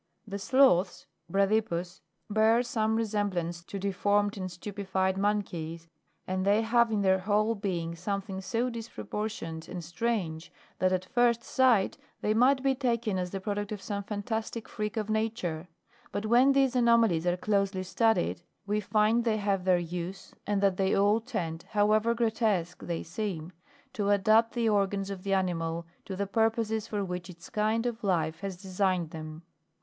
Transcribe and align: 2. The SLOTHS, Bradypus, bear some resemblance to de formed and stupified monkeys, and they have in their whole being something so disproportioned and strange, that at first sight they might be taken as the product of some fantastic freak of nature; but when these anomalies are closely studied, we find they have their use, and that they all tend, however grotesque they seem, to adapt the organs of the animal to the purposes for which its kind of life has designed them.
2. 0.25 0.31
The 0.31 0.39
SLOTHS, 0.39 1.05
Bradypus, 1.29 2.01
bear 2.27 2.63
some 2.63 2.95
resemblance 2.95 3.63
to 3.65 3.77
de 3.77 3.91
formed 3.91 4.35
and 4.35 4.51
stupified 4.51 5.15
monkeys, 5.15 5.87
and 6.25 6.43
they 6.43 6.63
have 6.63 6.91
in 6.91 7.03
their 7.03 7.19
whole 7.19 7.53
being 7.53 7.93
something 7.93 8.41
so 8.41 8.71
disproportioned 8.71 9.69
and 9.69 9.83
strange, 9.83 10.51
that 10.79 10.91
at 10.91 11.05
first 11.05 11.43
sight 11.43 11.99
they 12.21 12.33
might 12.33 12.63
be 12.63 12.73
taken 12.73 13.19
as 13.19 13.29
the 13.29 13.39
product 13.39 13.71
of 13.71 13.79
some 13.79 14.01
fantastic 14.01 14.67
freak 14.67 14.97
of 14.97 15.07
nature; 15.07 15.67
but 16.11 16.25
when 16.25 16.53
these 16.53 16.75
anomalies 16.75 17.27
are 17.27 17.37
closely 17.37 17.83
studied, 17.83 18.41
we 18.65 18.79
find 18.79 19.23
they 19.23 19.37
have 19.37 19.65
their 19.65 19.77
use, 19.77 20.33
and 20.47 20.61
that 20.63 20.77
they 20.77 20.95
all 20.97 21.19
tend, 21.21 21.61
however 21.69 22.15
grotesque 22.15 22.81
they 22.81 23.03
seem, 23.03 23.51
to 23.93 24.09
adapt 24.09 24.53
the 24.55 24.67
organs 24.67 25.11
of 25.11 25.21
the 25.21 25.35
animal 25.35 25.85
to 26.05 26.15
the 26.15 26.25
purposes 26.25 26.87
for 26.87 27.05
which 27.05 27.29
its 27.29 27.51
kind 27.51 27.85
of 27.85 28.03
life 28.03 28.39
has 28.39 28.59
designed 28.59 29.11
them. 29.11 29.43